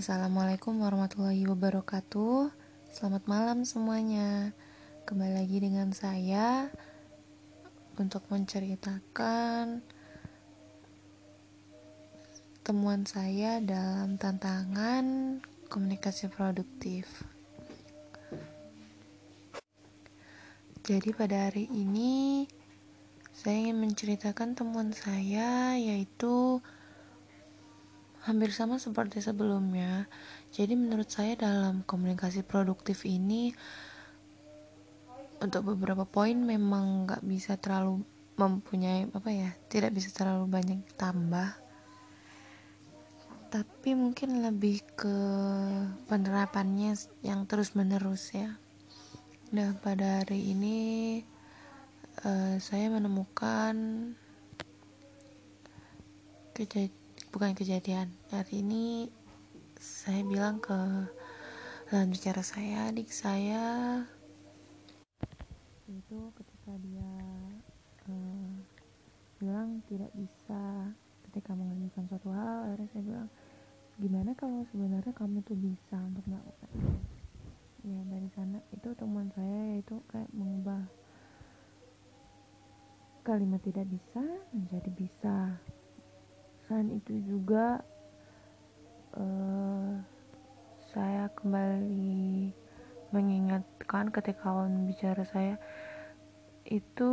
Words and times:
Assalamualaikum 0.00 0.80
warahmatullahi 0.80 1.44
wabarakatuh. 1.44 2.48
Selamat 2.88 3.20
malam 3.28 3.68
semuanya. 3.68 4.56
Kembali 5.04 5.44
lagi 5.44 5.60
dengan 5.60 5.92
saya 5.92 6.72
untuk 8.00 8.24
menceritakan 8.32 9.84
temuan 12.64 13.04
saya 13.04 13.60
dalam 13.60 14.16
tantangan 14.16 15.36
komunikasi 15.68 16.32
produktif. 16.32 17.04
Jadi 20.80 21.12
pada 21.12 21.52
hari 21.52 21.68
ini 21.68 22.48
saya 23.36 23.68
ingin 23.68 23.84
menceritakan 23.84 24.56
temuan 24.56 24.96
saya 24.96 25.76
yaitu 25.76 26.64
hampir 28.24 28.52
sama 28.52 28.76
seperti 28.76 29.24
sebelumnya. 29.24 30.04
Jadi 30.52 30.76
menurut 30.76 31.08
saya 31.08 31.36
dalam 31.38 31.86
komunikasi 31.88 32.44
produktif 32.44 33.08
ini 33.08 33.54
untuk 35.40 35.72
beberapa 35.72 36.04
poin 36.04 36.36
memang 36.36 37.08
nggak 37.08 37.24
bisa 37.24 37.56
terlalu 37.56 38.04
mempunyai 38.36 39.08
apa 39.08 39.30
ya, 39.32 39.50
tidak 39.72 39.96
bisa 39.96 40.12
terlalu 40.12 40.48
banyak 40.48 40.80
tambah. 41.00 41.56
Tapi 43.50 43.90
mungkin 43.98 44.46
lebih 44.46 44.84
ke 44.94 45.16
penerapannya 46.06 46.94
yang 47.24 47.48
terus 47.48 47.74
menerus 47.74 48.30
ya. 48.36 48.60
Nah 49.50 49.74
pada 49.82 50.22
hari 50.22 50.54
ini 50.54 50.78
uh, 52.22 52.54
saya 52.62 52.86
menemukan 52.92 53.74
kejadian 56.54 56.99
bukan 57.30 57.54
kejadian. 57.54 58.10
Hari 58.34 58.62
ini 58.62 59.06
saya 59.78 60.26
bilang 60.26 60.58
ke 60.58 60.74
lawan 61.90 62.10
bicara 62.10 62.42
saya 62.42 62.90
adik 62.90 63.10
saya. 63.10 64.02
Itu 65.86 66.34
ketika 66.34 66.72
dia 66.82 67.14
uh, 68.10 68.50
bilang 69.38 69.78
tidak 69.86 70.10
bisa 70.18 70.90
ketika 71.30 71.54
mengerjakan 71.54 72.04
suatu 72.10 72.28
hal 72.34 72.66
akhirnya 72.66 72.88
saya 72.90 73.02
bilang 73.06 73.28
gimana 74.02 74.30
kalau 74.34 74.66
sebenarnya 74.74 75.14
kamu 75.14 75.40
tuh 75.46 75.54
bisa 75.54 75.96
untuk 76.02 76.24
melakukan 76.26 76.70
ya 77.86 78.00
dari 78.10 78.28
sana 78.36 78.58
itu 78.74 78.88
teman 78.92 79.32
saya 79.32 79.60
yaitu 79.72 79.96
kayak 80.12 80.28
mengubah 80.36 80.84
kalimat 83.24 83.60
tidak 83.64 83.88
bisa 83.88 84.20
menjadi 84.52 84.90
bisa 84.92 85.36
selain 86.70 87.02
itu 87.02 87.18
juga 87.26 87.82
uh, 89.18 89.98
saya 90.94 91.26
kembali 91.34 92.54
mengingatkan 93.10 94.14
ketika 94.14 94.46
kawan 94.46 94.86
bicara 94.86 95.26
saya 95.26 95.58
itu 96.62 97.10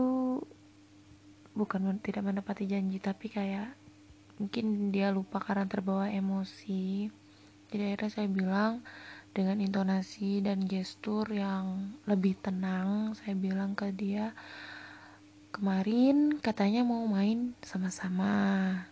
bukan 1.57 1.97
tidak 2.05 2.21
menepati 2.21 2.69
janji 2.69 3.01
tapi 3.01 3.33
kayak 3.33 3.73
mungkin 4.37 4.93
dia 4.93 5.09
lupa 5.09 5.41
karena 5.41 5.65
terbawa 5.65 6.05
emosi. 6.05 7.09
Jadi 7.73 7.81
akhirnya 7.81 8.13
saya 8.13 8.29
bilang 8.29 8.85
dengan 9.33 9.57
intonasi 9.57 10.45
dan 10.45 10.69
gestur 10.69 11.25
yang 11.33 11.97
lebih 12.05 12.37
tenang 12.37 13.17
saya 13.17 13.33
bilang 13.33 13.73
ke 13.73 13.89
dia 13.89 14.37
kemarin 15.49 16.37
katanya 16.45 16.85
mau 16.85 17.09
main 17.09 17.57
sama-sama 17.65 18.85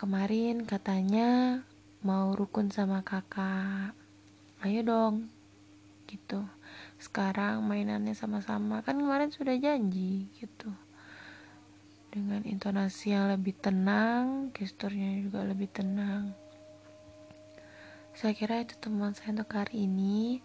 Kemarin 0.00 0.64
katanya 0.64 1.60
mau 2.00 2.32
rukun 2.32 2.72
sama 2.72 3.04
kakak. 3.04 3.92
Ayo 4.64 4.80
dong. 4.80 5.28
Gitu. 6.08 6.40
Sekarang 6.96 7.60
mainannya 7.68 8.16
sama-sama. 8.16 8.80
Kan 8.80 8.96
kemarin 8.96 9.28
sudah 9.28 9.52
janji 9.60 10.32
gitu. 10.40 10.72
Dengan 12.08 12.40
intonasi 12.48 13.12
yang 13.12 13.28
lebih 13.28 13.52
tenang, 13.60 14.48
gesturnya 14.56 15.20
juga 15.20 15.44
lebih 15.44 15.68
tenang. 15.68 16.32
Saya 18.16 18.32
kira 18.32 18.64
itu 18.64 18.80
teman 18.80 19.12
saya 19.12 19.36
untuk 19.36 19.52
hari 19.52 19.84
ini 19.84 20.40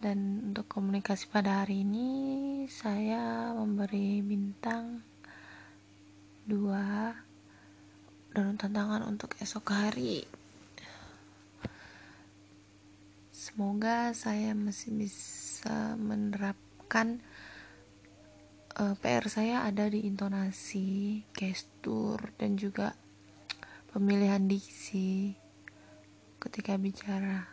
dan 0.00 0.40
untuk 0.40 0.72
komunikasi 0.72 1.28
pada 1.28 1.68
hari 1.68 1.84
ini 1.84 2.08
saya 2.72 3.52
memberi 3.52 4.24
bintang 4.24 5.04
dua 6.48 7.12
dan 8.36 8.60
tantangan 8.60 9.00
untuk 9.08 9.32
esok 9.40 9.72
hari. 9.72 10.28
Semoga 13.32 14.12
saya 14.12 14.52
masih 14.52 14.92
bisa 14.92 15.96
menerapkan 15.96 17.24
uh, 18.76 18.92
eh, 18.92 18.94
PR 19.00 19.24
saya 19.32 19.64
ada 19.64 19.88
di 19.88 20.04
intonasi, 20.04 21.24
gestur, 21.32 22.20
dan 22.36 22.60
juga 22.60 22.92
pemilihan 23.96 24.44
diksi 24.44 25.32
ketika 26.36 26.76
bicara. 26.76 27.48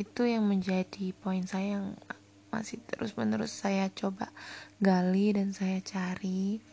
Itu 0.00 0.24
yang 0.24 0.48
menjadi 0.48 1.12
poin 1.12 1.44
saya 1.44 1.76
yang 1.76 2.00
masih 2.48 2.80
terus-menerus 2.88 3.52
saya 3.52 3.92
coba 3.92 4.32
gali 4.80 5.36
dan 5.36 5.52
saya 5.52 5.84
cari 5.84 6.71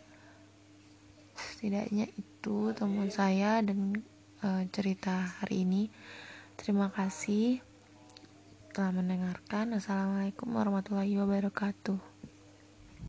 setidaknya 1.59 2.07
itu 2.15 2.71
temuan 2.71 3.11
saya 3.11 3.59
dan 3.59 3.99
uh, 4.39 4.63
cerita 4.71 5.35
hari 5.43 5.67
ini. 5.67 5.91
Terima 6.55 6.87
kasih 6.87 7.59
telah 8.71 8.95
mendengarkan. 8.95 9.75
Assalamualaikum 9.75 10.55
warahmatullahi 10.55 11.19
wabarakatuh 11.19 12.18